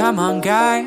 Come 0.00 0.18
on, 0.18 0.40
guy. 0.40 0.80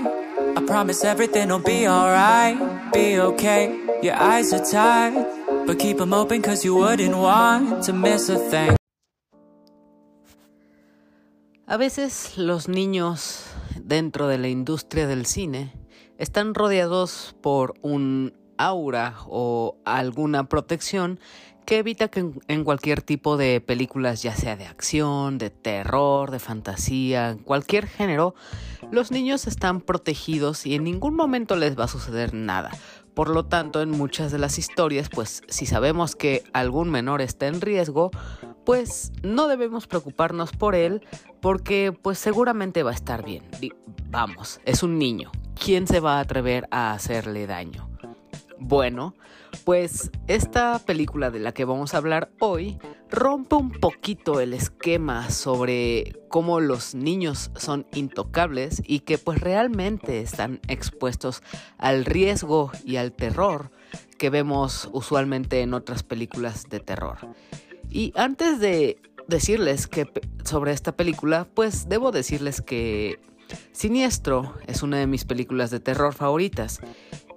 I 0.58 0.62
promise 0.66 1.04
everything 1.04 1.50
will 1.50 1.60
be 1.60 1.88
alright. 1.88 2.58
Be 2.92 3.20
okay. 3.20 3.70
Your 4.02 4.16
eyes 4.16 4.52
are 4.54 4.66
tired. 4.66 5.28
But 5.68 5.78
keep 5.78 6.00
them 6.00 6.16
open 6.16 6.42
cause 6.42 6.66
you 6.66 6.74
wouldn't 6.74 7.16
want 7.16 7.84
to 7.84 7.94
miss 7.94 8.30
a 8.30 8.40
thing. 8.50 8.76
A 11.68 11.78
veces 11.78 12.40
los 12.40 12.68
niños 12.68 13.54
dentro 13.80 14.28
de 14.28 14.40
la 14.40 14.48
industria 14.48 15.06
del 15.06 15.28
cine 15.28 15.72
están 16.18 16.56
rodeados 16.56 17.36
por 17.40 17.76
un 17.84 18.34
aura 18.58 19.18
o 19.28 19.78
alguna 19.86 20.50
protección 20.50 21.20
que 21.66 21.80
evita 21.80 22.08
que 22.08 22.26
en 22.48 22.64
cualquier 22.64 23.02
tipo 23.02 23.38
de 23.38 23.62
películas, 23.62 24.22
ya 24.24 24.36
sea 24.36 24.56
de 24.56 24.66
acción, 24.66 25.38
de 25.38 25.50
terror, 25.50 26.32
de 26.32 26.40
fantasía, 26.40 27.38
cualquier 27.44 27.88
género, 27.88 28.36
los 28.92 29.12
niños 29.12 29.48
están 29.48 29.82
protegidos 29.82 30.66
y 30.66 30.76
en 30.76 30.84
ningún 30.84 31.16
momento 31.16 31.56
les 31.56 31.78
va 31.78 31.86
a 31.86 31.88
suceder 31.88 32.34
nada. 32.34 32.72
Por 33.14 33.30
lo 33.30 33.46
tanto, 33.46 33.82
en 33.82 33.92
muchas 33.92 34.32
de 34.32 34.40
las 34.40 34.58
historias, 34.58 35.10
pues 35.10 35.44
si 35.48 35.66
sabemos 35.66 36.16
que 36.16 36.44
algún 36.52 36.90
menor 36.90 37.22
está 37.22 37.48
en 37.48 37.62
riesgo, 37.62 38.12
pues 38.66 39.12
no 39.22 39.48
debemos 39.48 39.88
preocuparnos 39.88 40.52
por 40.52 40.74
él 40.74 41.06
porque 41.42 41.92
pues 42.02 42.18
seguramente 42.18 42.82
va 42.82 42.92
a 42.92 42.96
estar 42.96 43.24
bien. 43.24 43.44
Vamos, 44.10 44.60
es 44.66 44.84
un 44.84 44.98
niño. 44.98 45.32
¿Quién 45.64 45.88
se 45.88 46.00
va 46.00 46.18
a 46.18 46.22
atrever 46.22 46.68
a 46.72 46.94
hacerle 46.94 47.46
daño? 47.46 47.93
Bueno, 48.66 49.14
pues 49.66 50.10
esta 50.28 50.80
película 50.80 51.32
de 51.32 51.40
la 51.40 51.54
que 51.54 51.66
vamos 51.66 51.94
a 51.94 51.98
hablar 51.98 52.32
hoy 52.40 52.80
rompe 53.12 53.56
un 53.56 53.72
poquito 53.72 54.40
el 54.40 54.54
esquema 54.54 55.30
sobre 55.32 56.16
cómo 56.30 56.62
los 56.62 56.96
niños 56.96 57.52
son 57.58 57.86
intocables 57.94 58.82
y 58.88 59.02
que 59.02 59.18
pues 59.18 59.42
realmente 59.42 60.22
están 60.22 60.62
expuestos 60.70 61.44
al 61.78 62.06
riesgo 62.06 62.72
y 62.86 62.96
al 62.96 63.12
terror 63.12 63.70
que 64.18 64.30
vemos 64.30 64.90
usualmente 64.94 65.60
en 65.60 65.74
otras 65.74 66.02
películas 66.02 66.70
de 66.70 66.80
terror. 66.80 67.18
Y 67.90 68.14
antes 68.16 68.62
de 68.62 68.98
decirles 69.28 69.88
que 69.88 70.08
sobre 70.46 70.72
esta 70.72 70.96
película, 70.96 71.50
pues 71.54 71.90
debo 71.90 72.14
decirles 72.14 72.62
que 72.62 73.20
Siniestro 73.74 74.54
es 74.68 74.84
una 74.84 75.00
de 75.00 75.08
mis 75.08 75.26
películas 75.26 75.70
de 75.70 75.82
terror 75.82 76.14
favoritas 76.14 76.80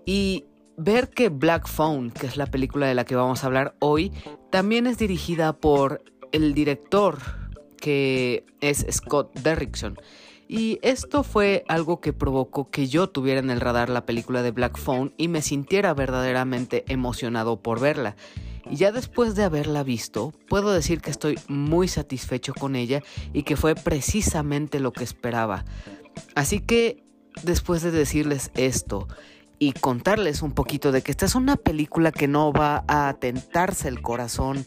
y 0.04 0.44
ver 0.76 1.10
que 1.10 1.28
Black 1.28 1.68
Phone, 1.68 2.10
que 2.10 2.26
es 2.26 2.36
la 2.36 2.46
película 2.46 2.86
de 2.86 2.94
la 2.94 3.04
que 3.04 3.16
vamos 3.16 3.42
a 3.42 3.46
hablar 3.46 3.74
hoy, 3.78 4.12
también 4.50 4.86
es 4.86 4.98
dirigida 4.98 5.52
por 5.54 6.02
el 6.32 6.54
director 6.54 7.18
que 7.76 8.44
es 8.60 8.86
Scott 8.90 9.32
Derrickson. 9.40 9.98
Y 10.48 10.78
esto 10.82 11.24
fue 11.24 11.64
algo 11.66 12.00
que 12.00 12.12
provocó 12.12 12.70
que 12.70 12.86
yo 12.86 13.08
tuviera 13.08 13.40
en 13.40 13.50
el 13.50 13.60
radar 13.60 13.88
la 13.88 14.06
película 14.06 14.42
de 14.42 14.52
Black 14.52 14.78
Phone 14.78 15.12
y 15.16 15.28
me 15.28 15.42
sintiera 15.42 15.92
verdaderamente 15.92 16.84
emocionado 16.88 17.60
por 17.60 17.80
verla. 17.80 18.14
Y 18.70 18.76
ya 18.76 18.92
después 18.92 19.34
de 19.34 19.44
haberla 19.44 19.82
visto, 19.82 20.32
puedo 20.48 20.72
decir 20.72 21.00
que 21.00 21.10
estoy 21.10 21.38
muy 21.48 21.88
satisfecho 21.88 22.52
con 22.54 22.76
ella 22.76 23.02
y 23.32 23.42
que 23.42 23.56
fue 23.56 23.74
precisamente 23.74 24.80
lo 24.80 24.92
que 24.92 25.04
esperaba. 25.04 25.64
Así 26.34 26.60
que, 26.60 27.04
después 27.42 27.82
de 27.82 27.90
decirles 27.90 28.50
esto, 28.54 29.08
y 29.58 29.72
contarles 29.72 30.42
un 30.42 30.52
poquito 30.52 30.92
de 30.92 31.02
que 31.02 31.10
esta 31.10 31.26
es 31.26 31.34
una 31.34 31.56
película 31.56 32.12
que 32.12 32.28
no 32.28 32.52
va 32.52 32.84
a 32.88 33.08
atentarse 33.08 33.88
el 33.88 34.02
corazón 34.02 34.64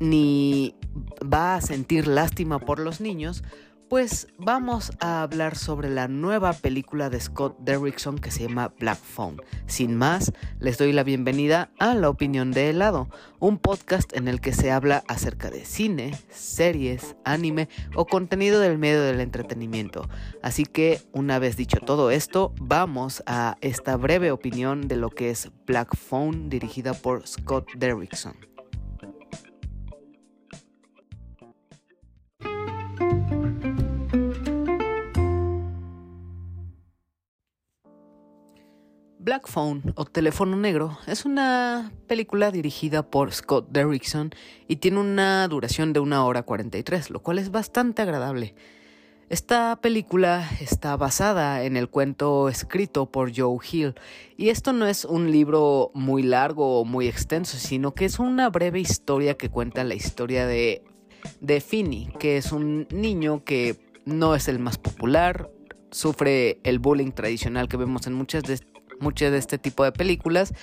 ni 0.00 0.74
va 1.22 1.54
a 1.54 1.60
sentir 1.60 2.06
lástima 2.06 2.58
por 2.58 2.78
los 2.78 3.00
niños, 3.00 3.44
pues 3.92 4.26
vamos 4.38 4.90
a 5.00 5.20
hablar 5.20 5.54
sobre 5.54 5.90
la 5.90 6.08
nueva 6.08 6.54
película 6.54 7.10
de 7.10 7.20
Scott 7.20 7.58
Derrickson 7.58 8.18
que 8.18 8.30
se 8.30 8.44
llama 8.44 8.72
Black 8.80 8.96
Phone. 8.96 9.42
Sin 9.66 9.96
más, 9.96 10.32
les 10.60 10.78
doy 10.78 10.92
la 10.92 11.02
bienvenida 11.02 11.68
a 11.78 11.92
La 11.92 12.08
Opinión 12.08 12.52
de 12.52 12.70
Helado, 12.70 13.10
un 13.38 13.58
podcast 13.58 14.16
en 14.16 14.28
el 14.28 14.40
que 14.40 14.54
se 14.54 14.70
habla 14.70 15.04
acerca 15.08 15.50
de 15.50 15.66
cine, 15.66 16.18
series, 16.30 17.16
anime 17.26 17.68
o 17.94 18.06
contenido 18.06 18.60
del 18.60 18.78
medio 18.78 19.02
del 19.02 19.20
entretenimiento. 19.20 20.08
Así 20.42 20.64
que, 20.64 21.02
una 21.12 21.38
vez 21.38 21.58
dicho 21.58 21.76
todo 21.76 22.10
esto, 22.10 22.54
vamos 22.58 23.22
a 23.26 23.58
esta 23.60 23.98
breve 23.98 24.32
opinión 24.32 24.88
de 24.88 24.96
lo 24.96 25.10
que 25.10 25.28
es 25.28 25.50
Black 25.66 25.94
Phone 25.98 26.48
dirigida 26.48 26.94
por 26.94 27.26
Scott 27.26 27.68
Derrickson. 27.76 28.51
Black 39.24 39.46
Phone 39.46 39.82
o 39.94 40.04
Teléfono 40.04 40.56
Negro 40.56 40.98
es 41.06 41.24
una 41.24 41.92
película 42.08 42.50
dirigida 42.50 43.08
por 43.08 43.32
Scott 43.32 43.68
Derrickson 43.70 44.32
y 44.66 44.76
tiene 44.76 44.98
una 44.98 45.46
duración 45.46 45.92
de 45.92 46.00
una 46.00 46.24
hora 46.24 46.42
43, 46.42 47.10
lo 47.10 47.20
cual 47.20 47.38
es 47.38 47.52
bastante 47.52 48.02
agradable. 48.02 48.56
Esta 49.28 49.78
película 49.80 50.50
está 50.60 50.96
basada 50.96 51.62
en 51.62 51.76
el 51.76 51.88
cuento 51.88 52.48
escrito 52.48 53.12
por 53.12 53.30
Joe 53.32 53.64
Hill 53.70 53.94
y 54.36 54.48
esto 54.48 54.72
no 54.72 54.88
es 54.88 55.04
un 55.04 55.30
libro 55.30 55.92
muy 55.94 56.24
largo 56.24 56.80
o 56.80 56.84
muy 56.84 57.06
extenso, 57.06 57.58
sino 57.58 57.94
que 57.94 58.06
es 58.06 58.18
una 58.18 58.50
breve 58.50 58.80
historia 58.80 59.36
que 59.36 59.50
cuenta 59.50 59.84
la 59.84 59.94
historia 59.94 60.48
de, 60.48 60.82
de 61.40 61.60
Finney, 61.60 62.08
que 62.18 62.38
es 62.38 62.50
un 62.50 62.88
niño 62.90 63.44
que 63.44 63.76
no 64.04 64.34
es 64.34 64.48
el 64.48 64.58
más 64.58 64.78
popular, 64.78 65.48
sufre 65.92 66.58
el 66.64 66.80
bullying 66.80 67.12
tradicional 67.12 67.68
que 67.68 67.76
vemos 67.76 68.08
en 68.08 68.14
muchas 68.14 68.42
de 68.42 68.71
muchas 69.00 69.32
de 69.32 69.38
este 69.38 69.58
tipo 69.58 69.84
de 69.84 69.92
películas 69.92 70.54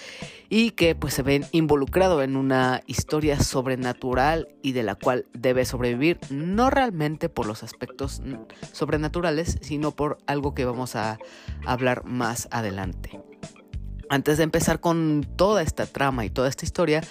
y 0.50 0.72
que 0.72 0.96
pues 0.96 1.14
se 1.14 1.22
ven 1.22 1.46
involucrado 1.52 2.22
en 2.24 2.36
una 2.36 2.82
historia 2.88 3.40
sobrenatural 3.40 4.48
y 4.62 4.72
de 4.72 4.84
la 4.84 4.96
cual 4.96 5.26
debe 5.34 5.66
sobrevivir 5.66 6.20
no 6.30 6.70
realmente 6.70 7.30
por 7.30 7.46
los 7.46 7.64
aspectos 7.64 8.22
sobrenaturales 8.72 9.58
sino 9.62 9.92
por 9.92 10.18
algo 10.26 10.54
que 10.54 10.66
vamos 10.66 10.96
a 10.96 11.20
hablar 11.66 12.06
más 12.06 12.48
adelante. 12.52 13.20
Antes 14.10 14.38
de 14.38 14.44
empezar 14.44 14.80
con 14.80 15.28
toda 15.36 15.62
esta 15.62 15.86
trama 15.86 16.26
y 16.26 16.32
toda 16.32 16.50
esta 16.50 16.66
historia, 16.66 17.02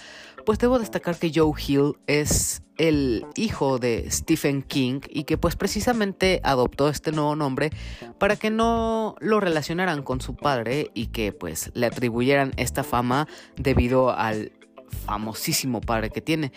pues 0.45 0.59
debo 0.59 0.79
destacar 0.79 1.17
que 1.17 1.31
Joe 1.33 1.53
Hill 1.65 1.93
es 2.07 2.61
el 2.79 3.25
hijo 3.35 3.77
de 3.77 4.09
Stephen 4.09 4.63
King 4.63 5.01
y 5.09 5.25
que 5.25 5.37
pues 5.37 5.55
precisamente 5.55 6.39
adoptó 6.43 6.89
este 6.89 7.11
nuevo 7.11 7.35
nombre 7.35 7.69
para 8.17 8.37
que 8.37 8.49
no 8.49 9.15
lo 9.19 9.39
relacionaran 9.39 10.01
con 10.01 10.21
su 10.21 10.35
padre 10.35 10.89
y 10.93 11.07
que 11.07 11.33
pues 11.33 11.71
le 11.75 11.85
atribuyeran 11.85 12.53
esta 12.55 12.83
fama 12.83 13.27
debido 13.57 14.11
al 14.11 14.53
famosísimo 15.05 15.81
padre 15.81 16.09
que 16.09 16.21
tiene. 16.21 16.51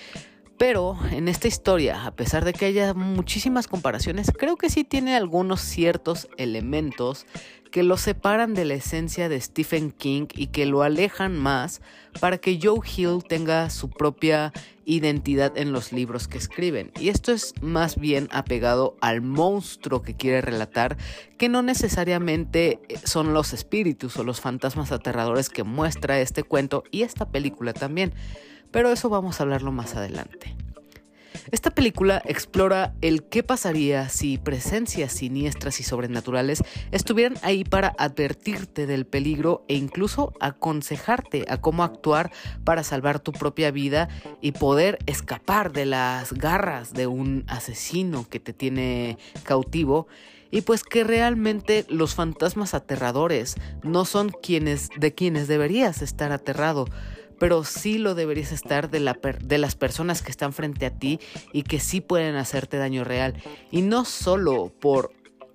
Pero 0.59 0.97
en 1.11 1.27
esta 1.27 1.49
historia, 1.49 2.07
a 2.07 2.13
pesar 2.13 2.45
de 2.45 2.53
que 2.53 2.67
haya 2.67 2.95
muchísimas 2.95 3.67
comparaciones, 3.67 4.31
creo 4.31 4.57
que 4.57 4.71
sí 4.71 4.85
tiene 4.85 5.17
algunos 5.17 5.61
ciertos 5.61 6.29
elementos 6.37 7.27
que 7.73 7.83
lo 7.83 7.97
separan 7.97 8.55
de 8.55 8.67
la 8.67 8.75
esencia 8.75 9.29
de 9.31 9.41
Stephen 9.41 9.91
King 9.91 10.27
y 10.35 10.49
que 10.49 10.67
lo 10.67 10.83
alejan 10.83 11.37
más 11.37 11.81
para 12.21 12.37
que 12.37 12.61
Joe 12.63 12.81
Hill 12.87 13.25
tenga 13.27 13.71
su 13.71 13.89
propia 13.89 14.53
identidad 14.85 15.57
en 15.57 15.73
los 15.73 15.91
libros 15.91 16.29
que 16.29 16.37
escriben. 16.37 16.93
Y 17.01 17.09
esto 17.09 17.33
es 17.33 17.55
más 17.63 17.97
bien 17.97 18.29
apegado 18.31 18.97
al 19.01 19.23
monstruo 19.23 20.03
que 20.03 20.15
quiere 20.15 20.43
relatar, 20.43 20.99
que 21.39 21.49
no 21.49 21.63
necesariamente 21.63 22.79
son 23.05 23.33
los 23.33 23.55
espíritus 23.55 24.17
o 24.19 24.23
los 24.23 24.41
fantasmas 24.41 24.93
aterradores 24.93 25.49
que 25.49 25.65
muestra 25.65 26.21
este 26.21 26.43
cuento 26.43 26.85
y 26.91 27.03
esta 27.03 27.31
película 27.31 27.73
también. 27.73 28.13
Pero 28.71 28.93
eso 28.93 29.09
vamos 29.09 29.41
a 29.41 29.45
hablarlo 29.45 29.73
más 29.73 29.97
adelante. 29.97 30.55
Esta 31.51 31.71
película 31.71 32.23
explora 32.25 32.95
el 33.01 33.25
qué 33.25 33.43
pasaría 33.43 34.09
si 34.09 34.39
presencias 34.39 35.13
siniestras 35.13 35.81
y 35.81 35.83
sobrenaturales 35.83 36.63
estuvieran 36.91 37.39
ahí 37.43 37.65
para 37.65 37.95
advertirte 37.99 38.87
del 38.87 39.07
peligro 39.07 39.65
e 39.69 39.75
incluso 39.75 40.33
aconsejarte 40.41 41.45
a 41.49 41.61
cómo 41.61 41.85
actuar 41.85 42.31
para 42.65 42.83
salvar 42.83 43.21
tu 43.21 43.33
propia 43.33 43.71
vida 43.71 44.09
y 44.41 44.53
poder 44.53 44.99
escapar 45.07 45.73
de 45.73 45.87
las 45.87 46.33
garras 46.33 46.93
de 46.93 47.07
un 47.07 47.45
asesino 47.49 48.27
que 48.29 48.41
te 48.41 48.53
tiene 48.53 49.19
cautivo. 49.45 50.07
Y 50.51 50.61
pues 50.61 50.85
que 50.85 51.03
realmente 51.03 51.87
los 51.89 52.15
fantasmas 52.15 52.75
aterradores 52.75 53.57
no 53.83 54.05
son 54.05 54.29
quienes 54.29 54.91
de 54.99 55.15
quienes 55.15 55.49
deberías 55.49 56.03
estar 56.03 56.31
aterrado 56.31 56.87
pero 57.43 57.65
sí 57.65 57.99
lo 57.99 58.15
deberías 58.15 58.53
estar 58.53 58.89
de, 58.89 59.01
la 59.01 59.19
de 59.41 59.59
las 59.59 59.75
personas 59.75 60.23
que 60.23 60.31
están 60.31 60.53
frente 60.53 60.87
a 60.87 60.91
ti 60.91 61.19
y 61.53 61.65
que 61.65 61.81
sí 61.81 62.01
pueden 62.01 62.37
hacerte 62.37 62.77
daño 62.77 63.03
real. 63.03 63.35
Y 63.73 63.83
no 63.83 64.05
solo 64.05 64.73
por 64.79 65.11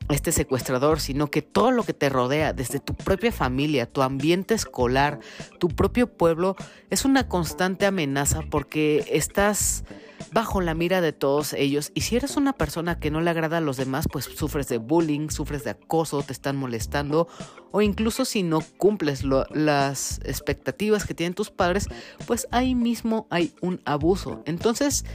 este 0.10 0.34
secuestrador, 0.34 1.00
sino 1.00 1.28
que 1.28 1.42
todo 1.42 1.72
lo 1.72 1.84
que 1.84 1.94
te 1.94 2.10
rodea, 2.10 2.52
desde 2.52 2.82
tu 2.82 2.94
propia 2.94 3.32
familia, 3.32 3.86
tu 3.86 4.02
ambiente 4.02 4.54
escolar, 4.54 5.22
tu 5.60 5.70
propio 5.70 6.08
pueblo, 6.08 6.58
es 6.90 7.06
una 7.06 7.30
constante 7.30 7.86
amenaza 7.86 8.42
porque 8.42 9.06
estás 9.10 9.86
bajo 10.32 10.62
la 10.62 10.74
mira 10.74 11.02
de 11.02 11.14
todos 11.14 11.54
ellos. 11.54 11.92
Y 11.94 12.02
si 12.02 12.16
eres 12.16 12.38
una 12.38 12.54
persona 12.54 13.00
que 13.00 13.12
no 13.12 13.22
le 13.22 13.30
agrada 13.30 13.58
a 13.58 13.62
los 13.62 13.78
demás, 13.78 14.08
pues 14.12 14.26
sufres 14.26 14.68
de 14.68 14.78
bullying, 14.78 15.30
sufres 15.30 15.64
de 15.64 15.72
acoso, 15.72 16.24
te 16.24 16.34
están 16.34 16.58
molestando. 16.58 17.28
O 17.72 17.82
incluso 17.82 18.26
si 18.26 18.44
no 18.44 18.62
cumples 18.78 19.24
las 19.24 20.20
expectativas 20.24 21.06
que 21.06 21.14
tienen 21.14 21.34
tus 21.34 21.52
padres, 21.52 21.88
pues 22.26 22.48
ahí 22.52 22.76
mismo 22.76 23.28
hay 23.30 23.54
un 23.62 23.82
abuso. 23.86 24.42
Entonces, 24.46 25.06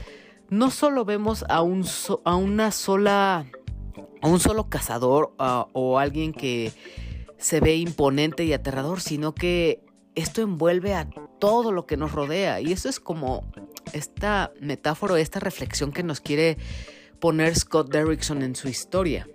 no 0.49 0.71
solo 0.71 1.05
vemos 1.05 1.45
a, 1.49 1.61
un 1.61 1.85
una 2.25 2.71
sola... 2.71 3.45
A 4.21 4.27
un 4.27 4.39
solo 4.39 4.69
cazador 4.69 5.33
o 5.37 5.99
alguien 5.99 6.31
que 6.31 6.71
se 7.37 7.59
ve 7.59 7.75
imponente 7.75 8.45
y 8.45 8.53
aterrador, 8.53 9.01
sino 9.01 9.35
que 9.35 9.83
esto 10.15 10.41
envuelve 10.41 10.93
a 10.93 11.09
todo 11.39 11.73
lo 11.73 11.85
que 11.85 11.97
nos 11.97 12.13
rodea. 12.13 12.61
Y 12.61 12.71
eso 12.71 12.87
es 12.87 13.01
como 13.01 13.43
esta 13.91 14.51
metáfora, 14.61 15.19
esta 15.19 15.39
reflexión 15.39 15.91
que 15.91 16.03
nos 16.03 16.21
quiere 16.21 16.57
poner 17.19 17.55
Scott 17.55 17.91
Derrickson 17.91 18.41
en 18.41 18.55
su 18.55 18.67
historia. 18.67 19.27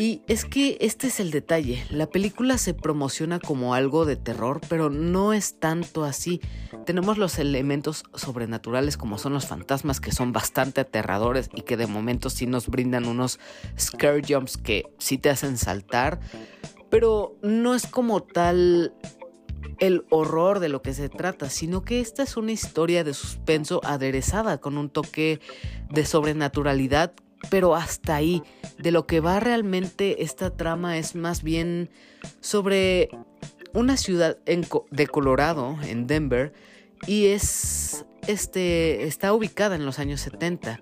Y 0.00 0.22
es 0.28 0.46
que 0.46 0.78
este 0.80 1.08
es 1.08 1.20
el 1.20 1.30
detalle, 1.30 1.84
la 1.90 2.06
película 2.06 2.56
se 2.56 2.72
promociona 2.72 3.38
como 3.38 3.74
algo 3.74 4.06
de 4.06 4.16
terror, 4.16 4.62
pero 4.66 4.88
no 4.88 5.34
es 5.34 5.58
tanto 5.58 6.04
así. 6.04 6.40
Tenemos 6.86 7.18
los 7.18 7.38
elementos 7.38 8.04
sobrenaturales 8.14 8.96
como 8.96 9.18
son 9.18 9.34
los 9.34 9.46
fantasmas 9.46 10.00
que 10.00 10.10
son 10.10 10.32
bastante 10.32 10.80
aterradores 10.80 11.50
y 11.54 11.60
que 11.62 11.76
de 11.76 11.86
momento 11.86 12.30
sí 12.30 12.46
nos 12.46 12.68
brindan 12.68 13.04
unos 13.04 13.38
scare 13.78 14.22
jumps 14.26 14.56
que 14.56 14.84
sí 14.96 15.18
te 15.18 15.28
hacen 15.28 15.58
saltar, 15.58 16.18
pero 16.88 17.36
no 17.42 17.74
es 17.74 17.86
como 17.86 18.22
tal 18.22 18.94
el 19.78 20.04
horror 20.10 20.60
de 20.60 20.68
lo 20.68 20.82
que 20.82 20.94
se 20.94 21.08
trata, 21.08 21.50
sino 21.50 21.82
que 21.82 22.00
esta 22.00 22.22
es 22.22 22.36
una 22.36 22.52
historia 22.52 23.04
de 23.04 23.14
suspenso 23.14 23.80
aderezada 23.84 24.58
con 24.58 24.76
un 24.78 24.90
toque 24.90 25.40
de 25.90 26.04
sobrenaturalidad, 26.04 27.12
pero 27.50 27.74
hasta 27.74 28.16
ahí. 28.16 28.42
De 28.78 28.90
lo 28.90 29.06
que 29.06 29.20
va 29.20 29.40
realmente 29.40 30.22
esta 30.22 30.50
trama 30.56 30.98
es 30.98 31.14
más 31.14 31.42
bien 31.42 31.90
sobre 32.40 33.08
una 33.72 33.96
ciudad 33.96 34.38
de 34.44 35.06
Colorado, 35.06 35.78
en 35.82 36.06
Denver, 36.06 36.52
y 37.06 37.26
es 37.26 38.04
este 38.26 39.04
está 39.04 39.32
ubicada 39.32 39.74
en 39.74 39.86
los 39.86 39.98
años 39.98 40.20
70 40.20 40.80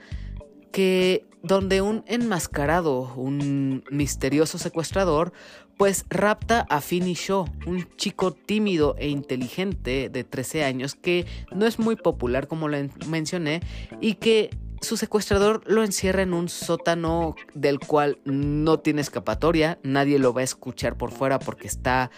que 0.73 1.25
donde 1.43 1.81
un 1.83 2.05
enmascarado, 2.07 3.15
un 3.15 3.85
misterioso 3.91 4.59
secuestrador, 4.59 5.33
pues 5.79 6.05
rapta 6.11 6.67
a 6.69 6.81
Finny 6.81 7.15
Shaw, 7.15 7.47
un 7.67 7.89
chico 7.97 8.33
tímido 8.33 8.97
e 8.99 9.09
inteligente 9.09 10.11
de 10.11 10.25
13 10.25 10.65
años 10.65 10.97
que 10.97 11.25
no 11.55 11.67
es 11.67 11.79
muy 11.79 11.95
popular 11.95 12.49
como 12.49 12.69
lo 12.69 12.77
mencioné 13.07 13.61
y 14.01 14.15
que 14.15 14.51
su 14.83 14.97
secuestrador 14.97 15.63
lo 15.67 15.85
encierra 15.85 16.23
en 16.23 16.35
un 16.35 16.49
sótano 16.49 17.37
del 17.55 17.79
cual 17.79 18.19
no 18.25 18.81
tiene 18.81 19.01
escapatoria, 19.01 19.79
nadie 19.85 20.19
lo 20.19 20.33
va 20.33 20.41
a 20.43 20.45
escuchar 20.45 20.97
por 20.97 21.13
fuera 21.13 21.39
porque 21.39 21.69
está 21.69 22.11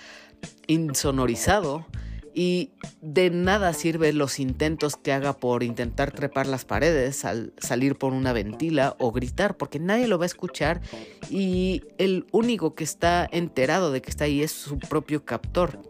insonorizado 0.67 1.87
y 2.35 2.71
de 3.01 3.31
nada 3.31 3.73
sirve 3.73 4.13
los 4.13 4.39
intentos 4.39 4.97
que 4.97 5.13
haga 5.13 5.35
por 5.35 5.63
intentar 5.63 6.13
trepar 6.13 6.47
las 6.47 6.65
paredes, 6.65 7.25
al 7.25 7.53
salir 7.59 7.97
por 7.97 8.13
una 8.13 8.33
ventila 8.33 8.97
o 8.99 9.13
gritar, 9.13 9.57
porque 9.57 9.79
nadie 9.79 10.09
lo 10.09 10.19
va 10.19 10.25
a 10.25 10.27
escuchar 10.27 10.81
y 11.29 11.83
el 11.99 12.27
único 12.33 12.75
que 12.75 12.85
está 12.85 13.29
enterado 13.31 13.93
de 13.93 14.03
que 14.03 14.11
está 14.11 14.25
ahí 14.25 14.43
es 14.43 14.53
su 14.53 14.79
propio 14.79 15.25
captor. 15.25 15.81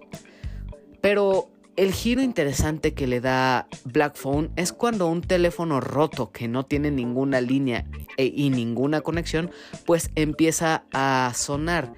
Pero 1.00 1.50
el 1.76 1.92
giro 1.92 2.20
interesante 2.20 2.92
que 2.92 3.06
le 3.06 3.20
da 3.20 3.66
Black 3.84 4.16
Phone 4.16 4.50
es 4.56 4.72
cuando 4.72 5.06
un 5.06 5.22
teléfono 5.22 5.80
roto 5.80 6.30
que 6.30 6.46
no 6.46 6.66
tiene 6.66 6.90
ninguna 6.90 7.40
línea 7.40 7.86
e, 8.16 8.26
y 8.26 8.50
ninguna 8.50 9.00
conexión, 9.00 9.50
pues 9.86 10.10
empieza 10.14 10.84
a 10.92 11.32
sonar. 11.34 11.94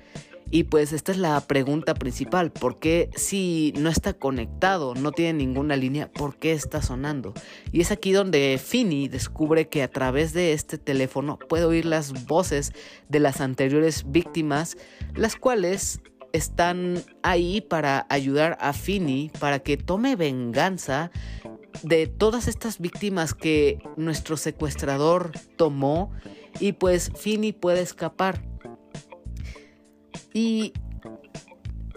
Y 0.55 0.65
pues 0.65 0.93
esta 0.93 1.13
es 1.13 1.19
la 1.19 1.41
pregunta 1.41 1.95
principal, 1.95 2.53
¿por 2.53 2.79
qué 2.79 3.09
si 3.17 3.73
no 3.79 3.89
está 3.89 4.13
conectado, 4.13 4.95
no 4.95 5.11
tiene 5.11 5.33
ninguna 5.33 5.77
línea, 5.77 6.13
por 6.13 6.37
qué 6.37 6.53
está 6.53 6.83
sonando? 6.83 7.33
Y 7.73 7.81
es 7.81 7.91
aquí 7.91 8.13
donde 8.13 8.61
Finny 8.63 9.09
descubre 9.09 9.71
que 9.71 9.83
a 9.83 9.89
través 9.89 10.35
de 10.35 10.53
este 10.53 10.77
teléfono 10.77 11.39
puede 11.49 11.65
oír 11.65 11.87
las 11.87 12.27
voces 12.27 12.75
de 13.09 13.19
las 13.19 13.41
anteriores 13.41 14.05
víctimas, 14.13 14.77
las 15.15 15.37
cuales 15.37 16.03
están 16.35 17.03
ahí 17.23 17.63
para 17.63 18.07
ayudar 18.11 18.59
a 18.61 18.75
Finny 18.75 19.31
para 19.41 19.61
que 19.61 19.79
tome 19.79 20.17
venganza 20.17 21.11
de 21.83 22.07
todas 22.07 22.47
estas 22.47 22.79
víctimas 22.79 23.33
que 23.33 23.79
nuestro 23.97 24.37
secuestrador 24.37 25.33
tomó 25.57 26.13
y 26.61 26.73
pues 26.73 27.11
Finny 27.17 27.55
puede 27.55 27.81
escapar. 27.81 28.53
Y 30.33 30.73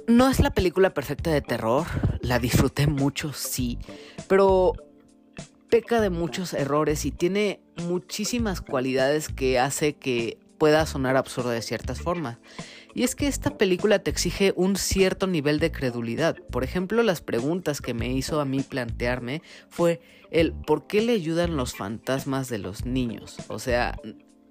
no 0.08 0.30
es 0.30 0.40
la 0.40 0.54
película 0.54 0.94
perfecta 0.94 1.32
de 1.32 1.42
terror, 1.42 1.86
la 2.22 2.40
disfruté 2.40 2.88
mucho, 2.88 3.34
sí, 3.34 3.80
pero 4.28 4.74
peca 5.70 6.00
de 6.00 6.10
muchos 6.10 6.54
errores 6.54 7.06
y 7.06 7.12
tiene 7.12 7.60
muchísimas 7.88 8.62
cualidades 8.62 9.30
que 9.30 9.60
hace 9.60 9.94
que 9.94 10.38
pueda 10.58 10.86
sonar 10.86 11.18
absurdo 11.18 11.50
de 11.50 11.62
ciertas 11.62 12.02
formas. 12.02 12.38
Y 12.94 13.04
es 13.04 13.14
que 13.14 13.28
esta 13.28 13.58
película 13.58 14.00
te 14.00 14.10
exige 14.10 14.54
un 14.56 14.78
cierto 14.78 15.28
nivel 15.28 15.60
de 15.60 15.72
credulidad. 15.72 16.38
Por 16.50 16.64
ejemplo, 16.64 17.04
las 17.04 17.20
preguntas 17.20 17.82
que 17.82 17.94
me 17.94 18.10
hizo 18.14 18.40
a 18.40 18.46
mí 18.46 18.62
plantearme 18.62 19.42
fue 19.70 20.00
el 20.32 20.54
¿por 20.54 20.88
qué 20.88 21.02
le 21.02 21.14
ayudan 21.14 21.58
los 21.58 21.76
fantasmas 21.76 22.48
de 22.48 22.60
los 22.60 22.86
niños? 22.86 23.38
O 23.50 23.60
sea, 23.60 24.00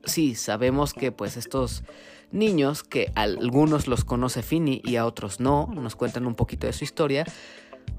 sí, 0.04 0.34
sabemos 0.34 0.92
que 0.92 1.10
pues 1.10 1.38
estos 1.38 1.84
niños, 2.30 2.82
que 2.82 3.10
a 3.14 3.22
algunos 3.22 3.86
los 3.86 4.04
conoce 4.04 4.42
Finny 4.42 4.80
y 4.84 4.96
a 4.96 5.06
otros 5.06 5.40
no, 5.40 5.68
nos 5.74 5.96
cuentan 5.96 6.26
un 6.26 6.34
poquito 6.34 6.66
de 6.66 6.72
su 6.72 6.84
historia, 6.84 7.24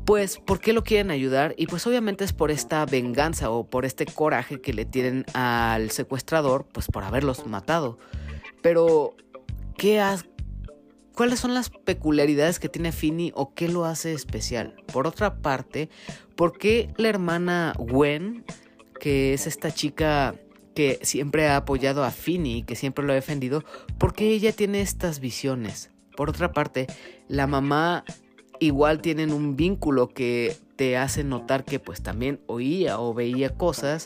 pues 0.06 0.38
¿por 0.38 0.60
qué 0.60 0.74
lo 0.74 0.84
quieren 0.84 1.10
ayudar? 1.10 1.56
Y 1.58 1.68
pues 1.68 1.86
obviamente 1.88 2.24
es 2.24 2.34
por 2.34 2.52
esta 2.52 2.86
venganza 2.86 3.50
o 3.50 3.68
por 3.68 3.86
este 3.86 4.06
coraje 4.06 4.62
que 4.62 4.74
le 4.74 4.86
tienen 4.86 5.26
al 5.34 5.90
secuestrador, 5.90 6.66
pues 6.72 6.88
por 6.88 7.04
haberlos 7.04 7.48
matado. 7.48 7.98
Pero, 8.62 9.16
¿qué 9.78 10.00
has... 10.00 10.26
¿Cuáles 11.16 11.40
son 11.40 11.54
las 11.54 11.70
peculiaridades 11.70 12.60
que 12.60 12.68
tiene 12.68 12.92
Finny 12.92 13.32
o 13.36 13.54
qué 13.54 13.70
lo 13.70 13.86
hace 13.86 14.14
especial? 14.14 14.76
Por 14.92 15.08
otra 15.08 15.38
parte, 15.38 15.90
¿por 16.36 16.58
qué 16.58 16.94
la 16.98 17.08
hermana 17.08 17.74
Gwen, 17.78 18.44
que 19.00 19.34
es 19.34 19.48
esta 19.48 19.72
chica 19.72 20.36
que 20.76 21.00
siempre 21.02 21.48
ha 21.48 21.58
apoyado 21.58 22.04
a 22.04 22.12
Finny, 22.12 22.64
que 22.64 22.76
siempre 22.76 23.04
lo 23.06 23.14
ha 23.14 23.16
defendido, 23.16 23.64
porque 23.98 24.30
ella 24.30 24.52
tiene 24.52 24.82
estas 24.82 25.20
visiones. 25.20 25.90
Por 26.16 26.30
otra 26.30 26.52
parte, 26.52 26.88
la 27.28 27.48
mamá 27.48 28.04
igual 28.60 29.02
tienen 29.02 29.32
un 29.32 29.56
vínculo 29.56 30.10
que 30.10 30.56
te 30.76 30.98
hace 30.98 31.24
notar 31.24 31.64
que 31.64 31.80
pues 31.80 32.04
también 32.04 32.42
oía 32.48 33.00
o 33.00 33.14
veía 33.14 33.50
cosas, 33.56 34.06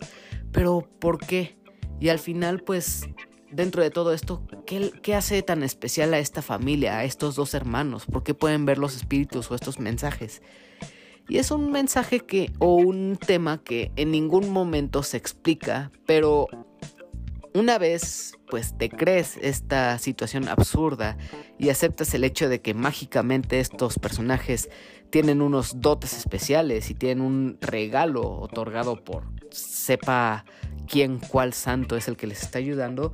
pero 0.51 0.87
¿por 0.99 1.17
qué? 1.17 1.57
Y 1.99 2.09
al 2.09 2.19
final 2.19 2.61
pues 2.61 3.09
dentro 3.51 3.81
de 3.81 3.89
todo 3.89 4.13
esto, 4.13 4.43
¿qué, 4.65 4.91
¿qué, 5.01 5.15
hace 5.15 5.41
tan 5.41 5.63
especial 5.63 6.13
a 6.13 6.19
esta 6.19 6.41
familia, 6.41 6.99
a 6.99 7.03
estos 7.03 7.35
dos 7.35 7.53
hermanos? 7.53 8.05
¿Por 8.05 8.23
qué 8.23 8.33
pueden 8.33 8.65
ver 8.65 8.77
los 8.77 8.95
espíritus 8.95 9.49
o 9.49 9.55
estos 9.55 9.79
mensajes? 9.79 10.41
Y 11.29 11.37
es 11.37 11.51
un 11.51 11.71
mensaje 11.71 12.21
que, 12.21 12.51
o 12.57 12.73
un 12.73 13.15
tema 13.15 13.63
que 13.63 13.91
en 13.95 14.11
ningún 14.11 14.49
momento 14.49 15.03
se 15.03 15.17
explica, 15.17 15.91
pero 16.07 16.47
una 17.53 17.77
vez 17.77 18.33
pues 18.49 18.75
te 18.77 18.89
crees 18.89 19.37
esta 19.37 19.97
situación 19.99 20.47
absurda 20.47 21.17
y 21.59 21.69
aceptas 21.69 22.13
el 22.15 22.23
hecho 22.23 22.49
de 22.49 22.61
que 22.61 22.73
mágicamente 22.73 23.59
estos 23.59 23.99
personajes 23.99 24.69
tienen 25.11 25.41
unos 25.41 25.81
dotes 25.81 26.13
especiales 26.17 26.89
y 26.89 26.95
tienen 26.95 27.21
un 27.21 27.57
regalo 27.61 28.23
otorgado 28.23 29.03
por 29.03 29.23
sepa 29.51 30.45
quién 30.87 31.19
cuál 31.19 31.53
santo 31.53 31.95
es 31.95 32.07
el 32.07 32.17
que 32.17 32.27
les 32.27 32.41
está 32.41 32.59
ayudando, 32.59 33.13